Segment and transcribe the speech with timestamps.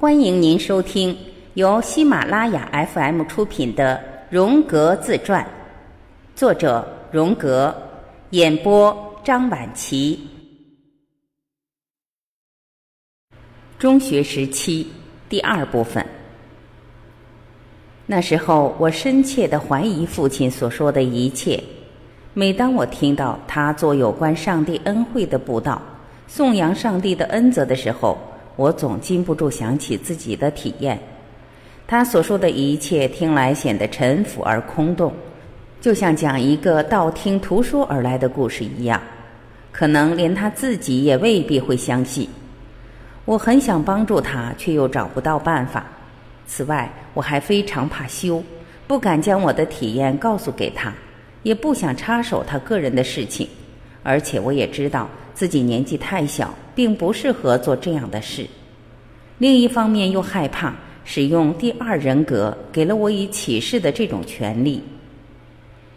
[0.00, 1.18] 欢迎您收听
[1.54, 3.96] 由喜马拉雅 FM 出品的
[4.30, 5.42] 《荣格自传》，
[6.36, 7.74] 作者荣格，
[8.30, 10.20] 演播张晚琪。
[13.76, 14.86] 中学时期
[15.28, 16.06] 第二部分。
[18.06, 21.60] 那时候，我深切的怀疑父亲所说的一切。
[22.34, 25.82] 每当我听到他做有关上帝恩惠的布道，
[26.28, 28.16] 颂扬上帝的恩泽的时候，
[28.58, 30.98] 我总禁不住想起自己的体验。
[31.86, 35.12] 他所说的一切听来显得陈腐而空洞，
[35.80, 39.00] 就像讲一个道听途说而来的故事一样，
[39.70, 42.28] 可能连他自己也未必会相信。
[43.26, 45.86] 我很想帮助他，却又找不到办法。
[46.48, 48.42] 此外，我还非常怕羞，
[48.88, 50.92] 不敢将我的体验告诉给他，
[51.44, 53.48] 也不想插手他个人的事情。
[54.02, 58.46] 而且我也知道自己年纪太小，并不适合做这样的事。
[59.38, 60.72] 另一方面，又害怕
[61.04, 64.80] 使用第二人格给了我以启示的这种权利。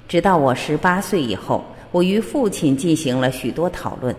[0.08, 4.16] 直到我十八岁以后，我与父亲进行了许多讨论，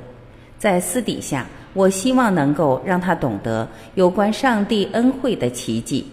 [0.57, 6.07] 在私底下，我希望能够让他懂得有关上帝恩惠的奇迹，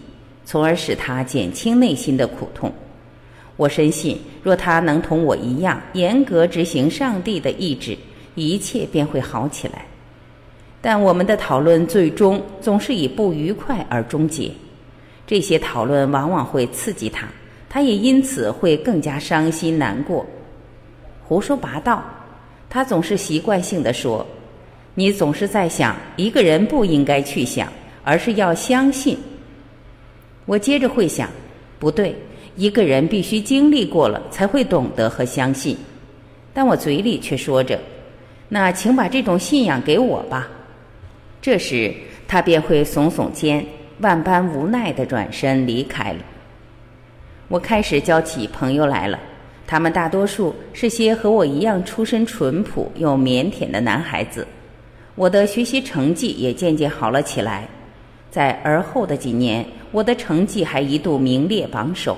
[0.45, 2.73] 从而使他减轻内心的苦痛。
[3.55, 7.95] 我深信，若他能同我一样严格执行上帝的意志，
[8.33, 9.85] 一切便会好起来。
[10.81, 14.51] 但我们的讨论最终总是以不愉快而终结。
[15.27, 17.27] 这些讨论往往会刺激他，
[17.69, 20.25] 他也因此会更加伤心难过。
[21.23, 22.03] 胡说八道，
[22.69, 24.25] 他总是习惯性的说
[24.95, 27.71] ：“你总是在想一个人不应该去想，
[28.03, 29.17] 而是要相信。”
[30.47, 31.29] 我接着会想，
[31.77, 32.15] 不对。
[32.55, 35.77] 一个人必须经历过了，才会懂得和相信。
[36.53, 37.79] 但我嘴里却说着
[38.49, 40.49] ：“那请把这种信仰给我吧。”
[41.41, 41.93] 这时，
[42.27, 43.65] 他便会耸耸肩，
[43.99, 46.19] 万般无奈的转身离开了。
[47.47, 49.19] 我开始交起朋友来了，
[49.65, 54.45] 他们大多数是些和我一样出身淳朴又腼腆的男孩子。
[55.15, 57.67] 我的学习成绩也渐渐好了起来，
[58.29, 62.17] 在而后的几年，我的成绩还一度名列榜首。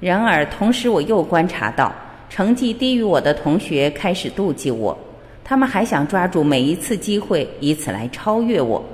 [0.00, 1.92] 然而，同时我又观察到，
[2.30, 4.98] 成绩低于我的同学开始妒忌我，
[5.44, 8.84] 他们还想抓住每一次机会，以此来超越我，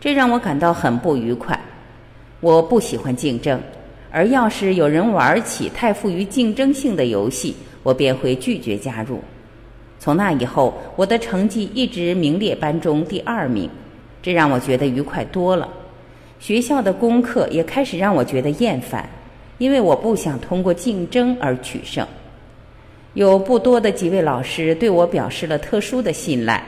[0.00, 1.58] 这让我感到很不愉快。
[2.40, 3.60] 我不喜欢竞争，
[4.10, 9.20] 而要是有人玩起太富于竞争性的游戏，我便会拒绝加入。
[9.98, 13.68] 从那以后，我的成绩一直名列班中第二名，
[14.22, 15.68] 这让我觉得愉快多了。
[16.38, 19.08] 学校的功课也开始让我觉得厌烦。
[19.58, 22.06] 因为我不想通过竞争而取胜，
[23.14, 26.62] 有不多的几位老师对我表示了特殊的信赖，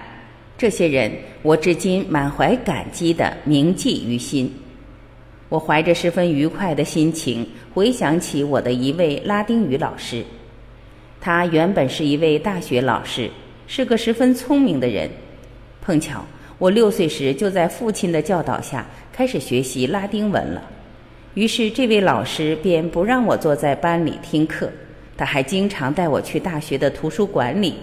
[0.58, 4.52] 这些人我至今满怀感激的铭记于心。
[5.48, 10.24] 我怀着十分愉快的心情回想起我的一位拉丁语老师，
[11.20, 13.30] 他原本是一位大学老师，
[13.68, 15.08] 是个十分聪明的人。
[15.80, 16.24] 碰巧
[16.58, 20.62] 我六岁时就在父亲的教导下开始学习拉丁文了。
[21.34, 24.70] 于是，这位老师便不让我坐在班里听课，
[25.22, 27.74] 他还经常带我去大学的图书馆里。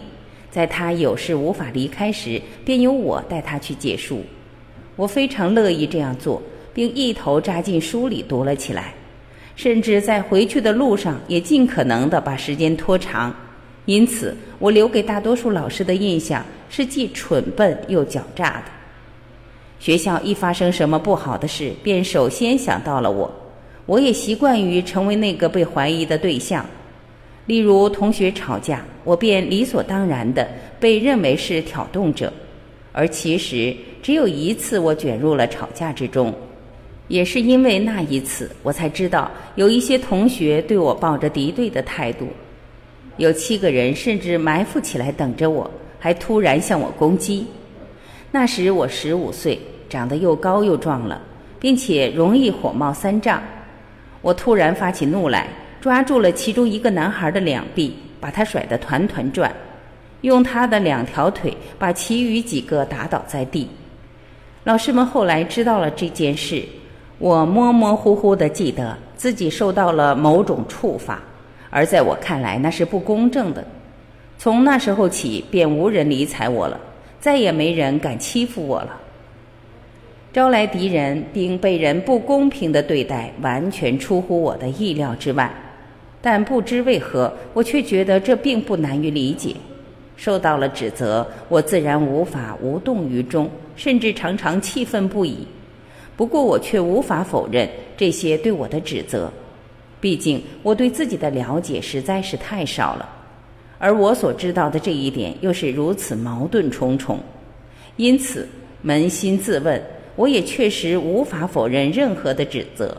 [0.51, 4.21] 在他有事无法离开时，便由我带他去借书。
[4.97, 6.41] 我非常乐意这样做，
[6.73, 8.93] 并一头扎进书里读了起来，
[9.55, 13.33] 甚至在回去的路上也尽可能的把时间拖长。
[13.85, 18.65] 因此，我留给大多数老师的印象是既蠢笨又狡诈的。
[19.79, 23.33] 学校一发生什么不好的事，便首先想到了我。
[23.85, 26.65] 我也习惯于成为那个被怀疑的对象。
[27.49, 30.47] 例如，同学吵架，我便理所当然的
[30.79, 32.31] 被认为是挑动者。
[32.91, 36.31] 而其实只有一次我卷入了吵架之中，
[37.07, 42.27] 也是因为那一次，我才知道有一些同学对我抱着敌对的态度。
[43.17, 45.67] 有七个人甚至埋伏起来等着我，
[45.97, 47.47] 还突然向我攻击。
[48.29, 51.19] 那时我十五岁，长得又高又壮了，
[51.59, 53.41] 并且容易火冒三丈。
[54.21, 55.47] 我突然发起怒来，
[55.81, 59.51] 抓住了其中一个男孩的两臂，把他甩得团团转，
[60.21, 63.67] 用他的两条腿把其余几个打倒在地。
[64.63, 66.63] 老师们后来知道了这件事，
[67.17, 71.21] 我模模糊糊地记得自己受到了某种处罚，
[71.69, 73.65] 而在我看来那是不公正的。
[74.37, 76.79] 从那时候起，便无人理睬我了。
[77.21, 78.95] 再也没人敢欺负我了。
[80.31, 85.51] 招来敌人并被人不公平的对待，完全出乎我的意料之外。
[86.21, 89.55] 但不知为何，我却觉得这并不难于理解。
[90.17, 95.47] 受到了指责，我自然无法无动于衷，甚至常常气愤不已。
[96.17, 99.31] 不过我却无法否认这些对我的指责，
[100.01, 103.07] 毕竟我对自己的了解实在是太少了，
[103.77, 107.17] 而我所知道的这一点又是如此矛盾重重，
[107.95, 108.45] 因此
[108.85, 109.81] 扪心自问，
[110.17, 112.97] 我也确实无法否认任何的指责，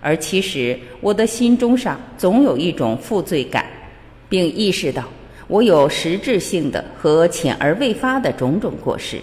[0.00, 3.66] 而其实我的心中上总有一种负罪感，
[4.28, 5.04] 并意识到
[5.48, 9.18] 我有实质性的和浅而未发的种种过失。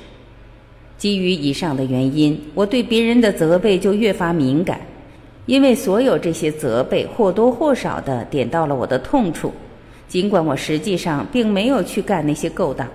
[0.97, 4.79] 基于以上的原因，我对别人的责备就越发敏感，
[5.45, 9.53] 因为所有这些责备或多或少的点到了我的痛处。
[10.07, 12.87] 尽管我实际上并没有去干那些勾当，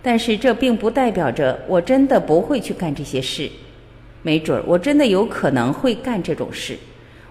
[0.00, 3.50] 但是这并不代表着我真的不会去干这些事。
[4.22, 6.78] 没准儿我真的有可能会干这种事。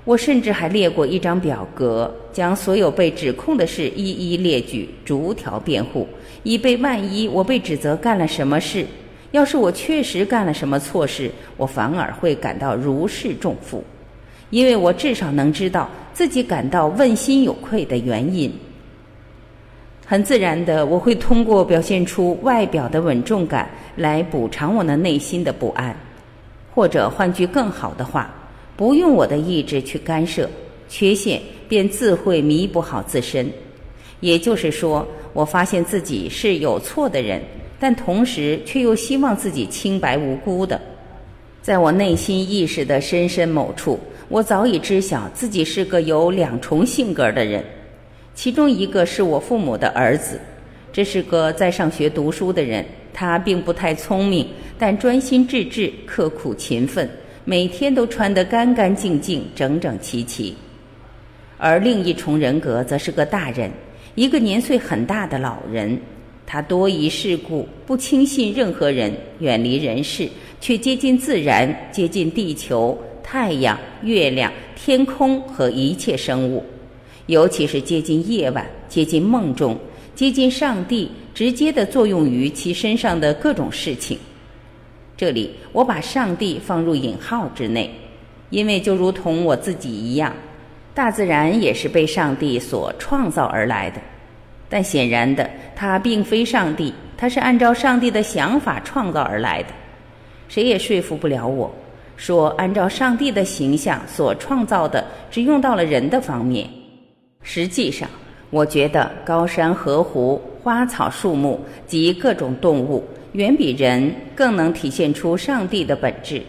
[0.04, 6.08] 我甚至还列过一张表格，将所有被指控的事一一列举，逐条辩护，
[6.44, 8.86] 以备万一我被指责干了什么事。
[9.32, 13.84] 要是我确实干了什么错事，我反而会感到如释重负，
[14.50, 18.52] 因为我至少能知道自己感到问心有愧的原因。
[20.06, 25.96] 很自然的，我会通过表现出外表的稳重感来补偿我那内心的不安，
[26.74, 28.30] 或者换句更好的话，
[28.76, 30.50] 不用我的意志去干涉，
[30.90, 33.50] 缺陷便自会弥补好自身。
[34.20, 37.42] 也就是说，我发现自己是有错的人。
[37.84, 40.80] 但同时，却又希望自己清白无辜的，
[41.64, 47.66] 在我内心意识的深深某处，我早已知晓自己是个有两重性格的人。
[48.36, 50.40] 其中一个是我父母的儿子，
[50.94, 54.48] 这是个在上学读书的人，他并不太聪明，
[54.78, 57.10] 但专心致志、刻苦勤奋，
[57.44, 60.56] 每天都穿得干干净净、整整齐齐。
[61.58, 63.72] 而另一重人格则是个大人，
[64.16, 66.00] 一个年岁很大的老人。
[66.46, 70.28] 他多疑世故，不轻信任何人，远离人世，
[70.60, 76.62] 却接近自然，接近地球、太阳、月亮、天空和一切生物，
[77.28, 79.80] 尤其是接近夜晚，接近梦中，
[80.14, 84.18] 接近上帝，直接的作用于其身上的各种事情。
[85.22, 87.94] 这里我把上帝放入引号之内，
[88.50, 90.34] 因为就如同我自己一样，
[90.96, 93.98] 大自然也是被上帝所创造而来的。
[94.68, 99.70] 但显然的，它并非上帝，它是按照上帝的想法创造而来的。
[100.48, 101.72] 谁也说服不了我，
[102.18, 106.68] 说按照上帝的形象所创造的，只用到了人的方面。
[107.44, 108.10] 实际上，
[108.50, 116.42] 我觉得高山河湖、花草树木及各种动物，远比人更能体现出上帝的本质，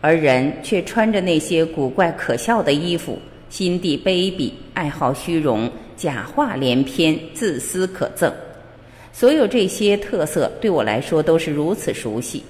[0.00, 3.18] 而人却穿着那些古怪可笑的衣服，
[3.48, 5.70] 心地卑鄙，爱好虚荣。
[5.96, 8.32] 假话连篇，自私可憎，
[9.12, 12.40] 所有这些特色对我来说都是如此熟悉。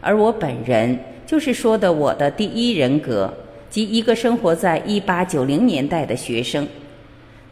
[0.00, 0.96] 而我本人
[1.26, 3.32] 就是说的我的第一人格，
[3.68, 6.64] 即一个生活在一八九零年代的学生。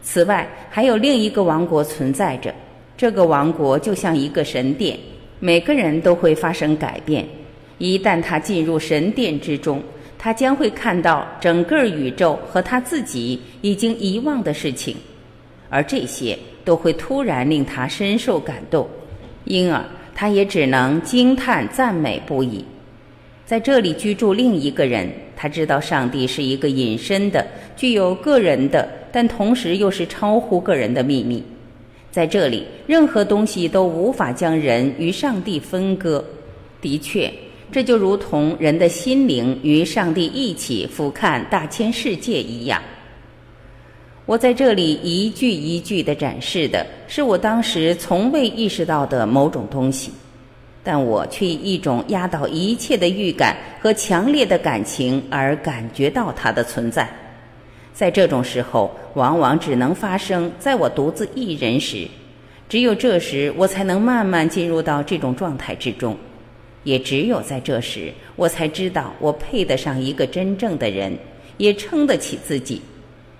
[0.01, 2.53] 此外，还有另一个王国存在着，
[2.95, 4.97] 这个王国就像一个神殿，
[5.43, 7.27] 每个人都会发生改变。
[7.79, 9.81] 一旦他进入神殿之中，
[10.15, 14.95] 他将会看到整个宇宙和他自己已经遗忘的事情。
[15.67, 18.87] 而这些都会突然令他深受感动，
[19.45, 19.83] 因而
[20.13, 22.63] 他也只能惊叹赞美不已。
[23.43, 27.45] 在这里居住另一个人，他知道上帝是一个隐身的、
[27.75, 31.43] 具有个人的，但同时又是超乎个人的秘密。
[32.11, 36.23] 在这里，任何东西都无法将人与上帝分割。
[36.81, 37.31] 的确，
[37.71, 42.81] 这就如同人的心灵与上帝一起俯瞰大千世界一样。
[44.25, 50.11] 我在这里一句一句地展示的是我当时从未意识到的某种东西，
[50.83, 57.09] 但我却以一种压倒一切的预感和强烈的感情而感觉到它的存在。
[57.93, 62.07] 在这种时候，往往只能发生在我独自一人时，
[62.67, 66.15] 只有这时我才能慢慢进入到这种状态之中，
[66.83, 71.15] 也只有在这时，我才知道我配得上一个真正的人，
[71.57, 72.81] 也撑得起自己。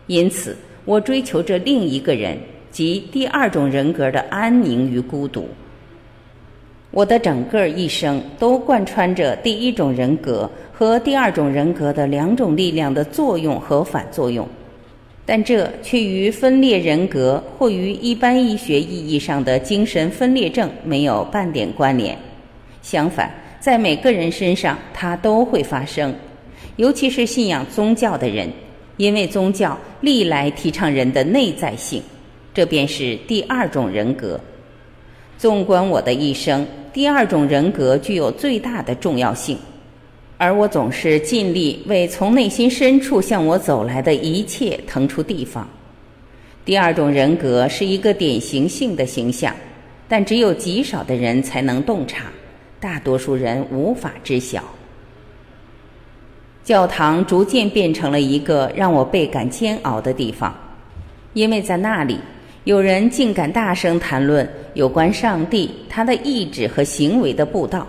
[0.08, 0.56] 因此。
[0.84, 2.36] 我追求着另一个人，
[2.72, 5.48] 即第二种人格的安宁与孤独。
[6.90, 10.50] 我的整个一生都贯穿着第一种人格
[10.82, 14.48] 和第二种人格的两种力量的作用和反作用，
[15.28, 22.18] 但这却与分裂人格或与一般医学意义上的精神分裂症没有半点关联。
[22.82, 26.12] 相反，在每个人身上，它都会发生，
[26.78, 28.50] 尤其是信仰宗教的人。
[28.98, 32.02] 因为宗教历来提倡人的内在性，
[32.56, 34.40] 这便是第二种人格。
[35.38, 39.56] 纵观我的一生，第二种人格具有最大的重要性，
[40.42, 45.70] 而我总是尽力为从内心深处向我走来的一切腾出地方。
[46.66, 49.56] 第二种人格是一个典型性的形象，
[50.08, 52.24] 但只有极少的人才能洞察，
[52.80, 54.64] 大多数人无法知晓。
[56.64, 60.56] 教堂逐渐变成了一个让我倍感煎熬的地方，
[61.34, 62.18] 因为在那里
[62.64, 67.86] 有人竟敢大声谈论有关上帝、他的意志和行为的布道。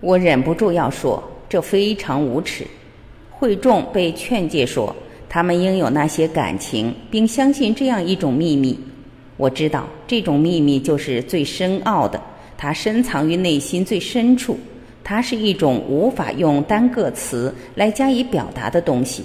[0.00, 1.22] 我忍不住要说。
[1.48, 2.66] 这非常无耻。
[3.30, 4.94] 惠众被劝诫说，
[5.28, 8.78] 他们应有那些感情，并相信这样一种秘密。
[9.36, 12.20] 我知道这种秘密就是最深奥的，
[12.56, 14.58] 它深藏于内心最深处，
[15.04, 19.22] 它是一种无法用单个词来加以表达的东西。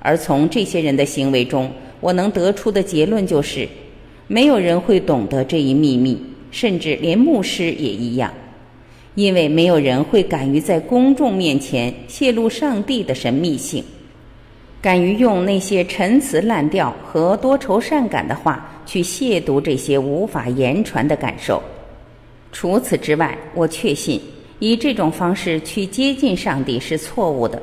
[0.00, 1.70] 而从这些人的行为中，
[2.00, 3.68] 我能得出的结论就是，
[4.26, 6.20] 没有人会懂得这一秘密，
[6.50, 8.32] 甚至连牧师也一样。
[9.16, 13.82] 因为没有人会敢于在公众面前泄露上帝的神秘性，
[14.80, 21.60] 敢于用那些陈词滥调和多愁善感的话去亵渎这些无法言传的感受。
[22.52, 24.20] 除此之外，我确信
[24.58, 27.60] 以这种方式去接近上帝是错误的，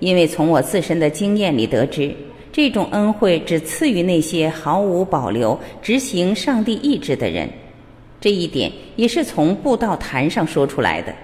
[0.00, 2.14] 因为从我自身的经验里得知，
[2.50, 7.48] 这种恩惠只赐予那些毫无保留执行上帝意志的人。
[8.26, 11.14] 这一点也是从布道坛上说出来的，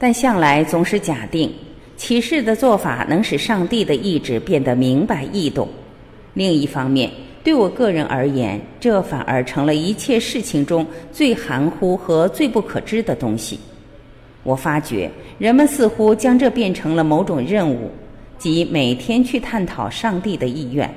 [0.00, 1.48] 但向来总是假定
[1.96, 5.68] 启示的做法能使上帝的意志变得明白易懂。
[6.34, 7.08] 另一方面，
[7.44, 13.60] 对我个人而言，这反而成了一切事情中最含糊和最不可知的东西。
[14.42, 17.88] 我发觉人们似乎将这变成了某种任务，
[18.38, 20.92] 即每天去探讨上帝的意愿。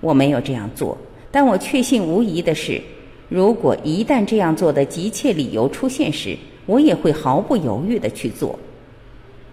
[0.00, 0.96] 我没有这样做，
[1.30, 2.80] 但我确信无疑的是。
[3.28, 8.58] 如果一旦这样做的急切理由出现时，我也会毫不犹豫的去做。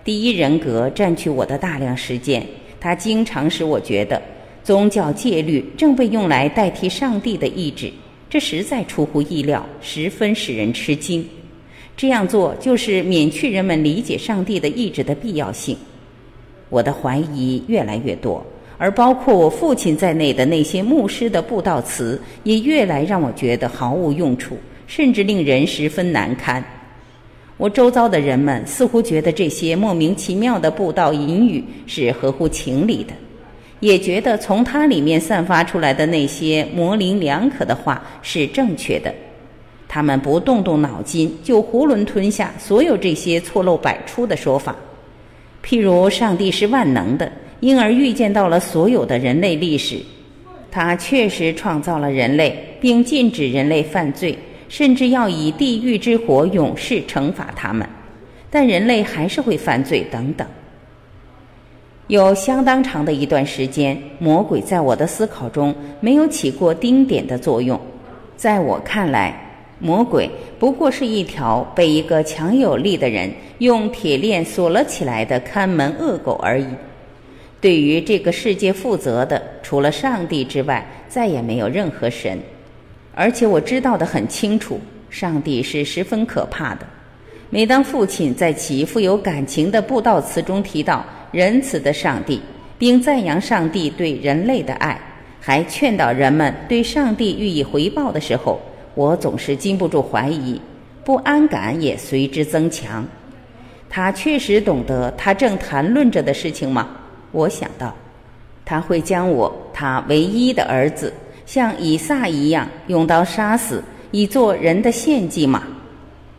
[0.03, 2.45] 第一人格占据我的大量时间，
[2.79, 4.21] 它经常使我觉得
[4.63, 7.91] 宗教戒律正被用来代替上帝的意志，
[8.29, 11.27] 这实在出乎意料，十分使人吃惊。
[11.97, 15.75] 这样做就是免去人们理解上帝的意志的必要性。
[16.69, 18.45] 我的怀疑越来越多。
[18.77, 26.63] 而包括我父亲在内的那些牧师的布道词，也越来让我觉得毫无用处，甚至令人十分难堪。
[27.57, 33.13] 我周遭的人们似乎觉得这些莫名其妙的布道隐语是合乎情理的，
[33.79, 39.13] 也觉得从它里面散发出来的那些模棱两可的话是正确的。
[39.87, 44.75] 他们不动动脑筋就囫囵吞下所有这些错漏百出的说法，
[45.63, 47.31] 譬如上帝是万能的。
[47.59, 49.97] 因而预见到了所有的人类历史，
[50.69, 57.87] 他确实创造了人类，并禁止人类犯罪，甚至要以地狱之火永世惩罚他们。
[58.49, 60.47] 但人类还是会犯罪，等等。
[62.07, 67.79] 有相当长的一段时间，魔鬼在我的思考中没有起过丁点的作用。
[68.37, 69.35] 在我看来，
[69.79, 76.67] 魔鬼不过是一条被一个强有力的人用铁链锁了起来的看门恶狗而已。
[77.65, 82.37] 对于这个世界负责的，除了上帝之外，再也没有任何神。
[83.15, 84.79] 而且我知道的很清楚，
[85.09, 86.85] 上帝是十分可怕的。
[87.49, 92.39] 每当父亲在其富有感情的布道词中提到仁慈的上帝，
[92.77, 95.01] 并赞扬上帝对人类的爱，
[95.41, 98.61] 还劝导人们对上帝予以回报的时候，
[98.93, 100.61] 我总是禁不住怀疑，
[101.03, 103.03] 不安感也随之增强。
[103.89, 106.89] 他确实懂得他正谈论着的事情吗？
[107.35, 107.93] 我想到，
[108.63, 111.11] 他会将我他唯一的儿子
[111.45, 115.61] 像以撒一样用刀杀死，以做人的献祭吗？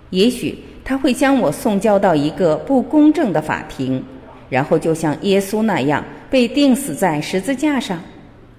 [0.09, 4.03] 也许他会将我送交到一个不公正的法庭，
[4.49, 8.01] 然后就像耶稣那样被钉死在十字架上？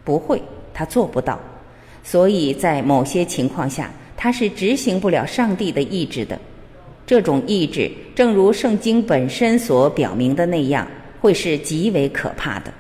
[0.04, 0.40] 不会，
[0.74, 1.40] 他做不到。
[2.04, 6.38] 所以在某些情况下，他是执行不了上帝的意志的。
[7.06, 10.88] 这种意志，正如圣经本身所表明的那样。
[11.20, 12.74] 会是极为可怕的。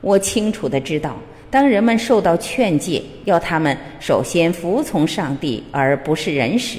[0.00, 1.16] 我清楚的知道，
[1.50, 6.78] 当人们受到劝诫，要他们首先服从上帝而不是人时，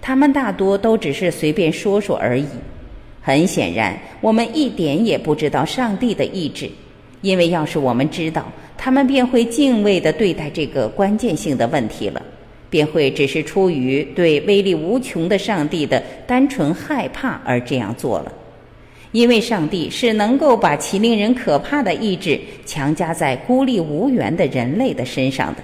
[0.00, 2.46] 他们大多都只是随便说说而已。
[3.20, 6.68] 很显然，我们一点也不知道上帝的意志，
[7.22, 12.20] 因为要是我们知道，他们便会敬畏的对待这个关键性的问题了，
[12.68, 18.32] 便会只是出于对威力无穷的上帝的单纯害怕而这样做了。
[19.14, 25.62] 因为上帝是能够把其令人可怕的意志强加在孤立无援的人类的身上的，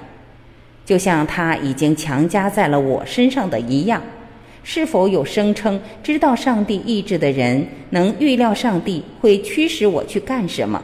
[0.86, 4.00] 就像他已经强加在了我身上的一样。
[4.62, 10.80] 是否有声称知道上帝意志的人能预料上帝会驱使我去干什么？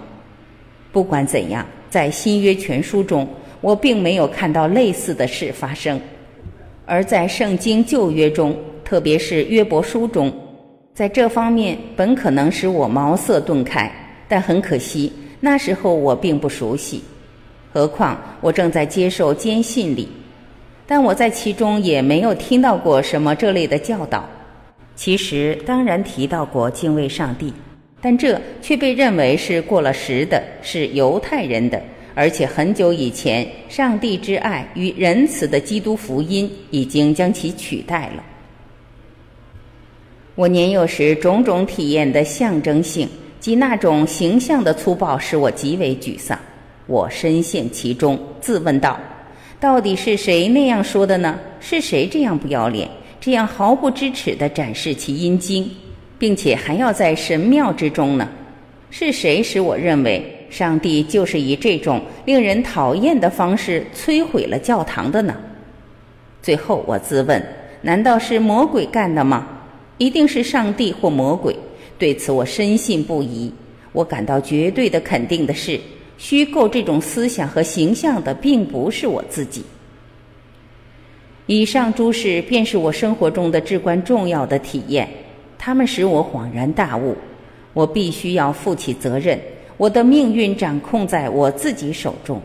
[0.90, 3.28] 不管怎样，在新约全书中，
[3.61, 5.96] 我并没有看到类似的事发生；
[6.85, 10.32] 而在圣经旧约中，特别是约伯书中，
[10.96, 13.92] 在这方面本可能使我茅塞顿开，
[14.26, 17.04] 但很可惜，那时候我并不熟悉。
[17.70, 20.08] 何况我正在接受坚信礼，
[20.86, 24.26] 但我在其中也没有听到过什么这类的教导。
[24.94, 27.52] 其实当然提到过敬畏上帝，
[28.00, 31.78] 但这却被认为是过了时的，是犹太人的，
[32.14, 38.24] 而且很久以前，上帝之爱与仁慈的基督福音已经将其取代了。
[40.37, 43.09] 我年幼时种种体验的象征性
[43.40, 46.38] 及那种形象的粗暴，使我极为沮丧。
[46.87, 49.00] 我深陷其中，自问道
[49.59, 51.38] ：“到底是谁那样说的呢？
[51.59, 52.87] 是谁这样不要脸，
[53.19, 55.71] 这样毫不知耻地展示其阴茎，
[56.19, 58.28] 并且还要在神庙之中呢？
[58.90, 65.35] 是谁使我认为上帝就是以这种令人讨厌的方式摧毁了教堂的呢？”
[66.43, 67.43] 最后我自问：
[67.81, 69.49] 难道是魔鬼干的吗？
[69.98, 71.54] 一定是上帝或魔鬼。
[71.98, 73.52] 对此我深信不疑。
[73.92, 75.80] 我感到绝对的肯定的是。
[76.18, 79.62] 虚构这种思想和形象的，并不是我自己。
[81.44, 85.06] 以上诸事便是我生活中的至关重要的体验，
[85.58, 87.14] 它们使我恍然大悟：
[87.74, 89.38] 我必须要负起责任，
[89.76, 92.40] 我的命运掌控在我自己手中。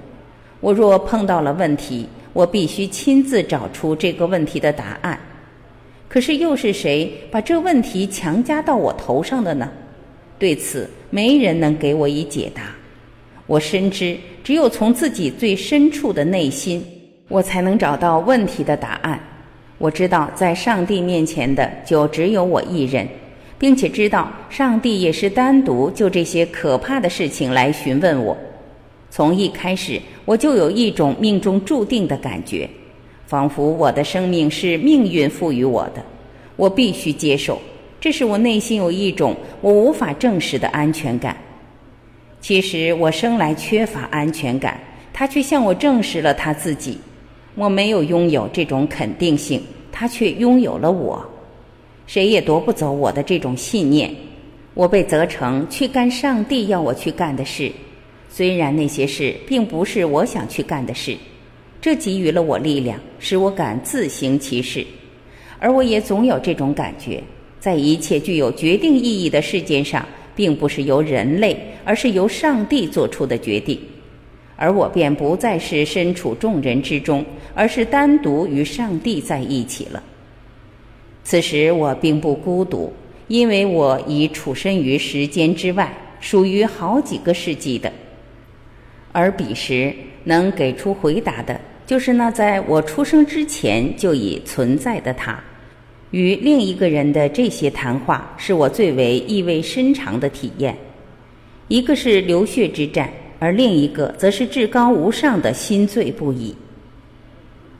[0.59, 5.17] 我若碰到了问题，我必须亲自找出这个问题的答案。
[6.11, 9.71] 可是，又是谁把这问题强加到我头上的呢？
[10.37, 12.63] 对此，没人能给我以解答。
[13.47, 16.85] 我深知，只有从自己最深处的内心，
[17.29, 19.17] 我才能找到问题的答案。
[19.77, 23.07] 我知道，在上帝面前的就只有我一人，
[23.57, 28.35] 并且知道上帝也是单独就这些可怕的事情来询问我。
[29.09, 32.69] 从一开始，我就有一种命中注定的感觉，
[33.31, 36.03] 仿佛我的生命是命运赋予我的，
[36.57, 37.57] 我必须接受。
[37.97, 41.37] 这是我内心有一种我无法证实的安全感。
[42.41, 44.77] 其实我生来缺乏安全感，
[45.13, 46.97] 他却向我证实了他自己。
[47.55, 49.63] 我没有拥有这种肯定性，
[49.93, 51.25] 他却拥有了我。
[52.07, 54.13] 谁也夺不走我的这种信念。
[54.73, 57.71] 我被责成去干上帝要我去干的事，
[58.29, 61.15] 虽然那些事并不是我想去干的事，
[61.81, 64.85] 这给予了我力量，使我敢自行其事。
[65.59, 67.21] 而我也总有这种感觉，
[67.59, 70.05] 在一切具有决定意义的事件上。
[70.33, 73.77] 并不是由人类，而是由上帝做出的决定，
[74.55, 80.01] 而我便不再是身处众人之中，而是单独与上帝在一起了。
[81.25, 82.91] 此时我并不孤独，
[83.27, 87.91] 因为我已处身于时间之外，属于好几个世纪的。
[89.11, 91.59] 而彼时能给出回答的，
[91.91, 95.37] 就是那在我出生之前就已存在的他。
[96.11, 100.73] 与另一个人的这些谈话是我最为意味深长的体验，
[101.67, 106.55] 一个是流血之战，而另一个则是至高无上的心醉不已。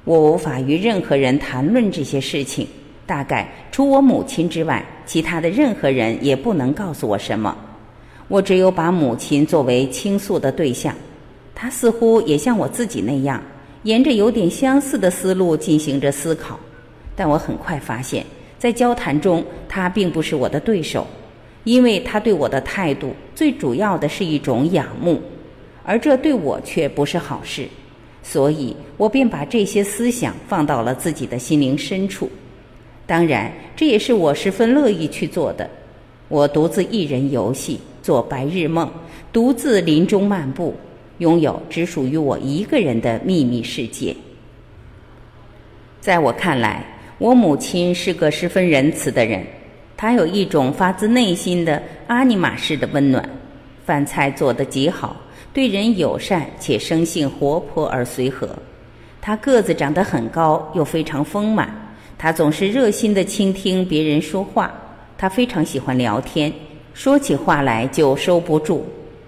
[0.04, 2.68] 我无法与任何人谈论这些事情，
[3.06, 7.58] 大概除我母亲之外，其他的任何人也不能告诉我什么。
[8.28, 10.94] 我只有把母亲作为倾诉的对象，
[11.56, 13.42] 她似乎也像我自己那样，
[13.84, 16.60] 沿着有点相似的思路进行着思考。
[17.16, 18.26] 但我很快发现，
[18.58, 21.06] 在交谈中，他并不是我的对手，
[21.64, 25.22] 因为他对我的态度最主要的是一种仰慕，
[25.84, 27.68] 而这对我却不是好事，
[28.24, 32.30] 所以我便把这些思想放到了自己的心灵深处。
[33.06, 35.70] 当然，这也是我十分乐意去做的。
[36.30, 38.90] 我独自一人游戏，做白日梦，
[39.34, 40.74] 独自林中漫步，
[41.22, 44.16] 拥有只属于我一个人的秘密世界。
[46.00, 46.86] 在我看来。
[47.22, 49.46] 我母亲是个十分仁慈的人，
[49.96, 53.24] 她有一种发自内心的阿尼玛式的温暖，
[53.86, 55.16] 饭菜做得极好，
[55.54, 58.50] 对人友善且生性活泼而随和。
[59.22, 61.70] 她个子长得很高，又非常丰满。
[62.18, 64.74] 她总是热心地倾听别人说话。
[65.16, 66.52] 她非常喜欢聊天，
[66.96, 68.84] 说起话来就收不住，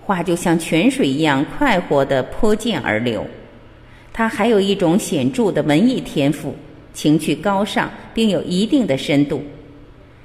[0.06, 3.26] 话就像泉水一样快活地泼溅而流。
[4.12, 6.56] 他还有一种显著的文艺天赋。
[6.94, 9.42] 情趣高尚，并有一定的深度，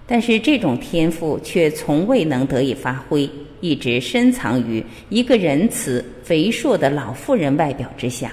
[0.06, 3.26] 但是这种天赋却从未能得以发挥，
[3.62, 8.30] 一直深藏于一个仁慈、肥硕的老妇人外表之下。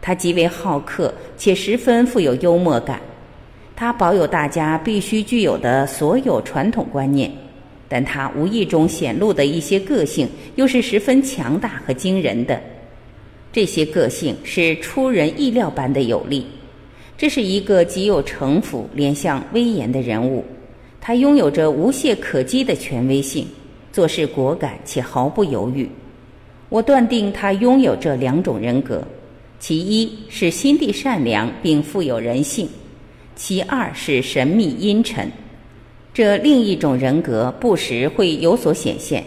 [0.00, 3.00] 他极为好客，且十分富有幽默感。
[3.74, 7.28] 他保有大家必须具有的所有传统观念，
[7.92, 12.60] 但他无意中显露的一些个性又是十分强大和惊人的。
[13.52, 16.46] 这些个性是出人意料般的有力。
[17.18, 20.44] 这是一个极有城府、脸相威严的人物，
[21.00, 23.44] 他拥有着无懈可击的权威性，
[23.92, 25.88] 做事果敢且毫不犹豫。
[26.68, 29.02] 我断定他拥有这两种人格：
[29.58, 32.68] 其一是心地善良并富有人性；
[33.34, 35.28] 其二是神秘阴沉。
[36.12, 39.24] 这另一种人格不时会有所显现，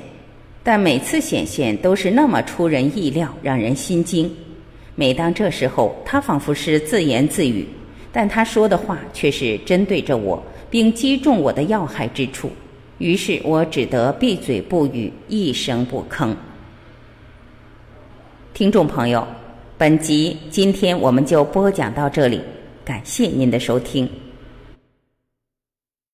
[0.61, 4.29] 但每次显现都是那么出人意料，让人心惊。
[4.95, 7.65] 每当这时候，他仿佛是自言自语。
[8.15, 12.47] 但他说的话却是针对着我，并击中我的要害之处，
[12.99, 16.31] 于是我只得闭嘴不语，一声不吭。
[18.53, 19.25] 听众朋友，
[19.79, 22.39] 本集今天我们就播讲到这里，
[22.85, 24.07] 感谢您的收听。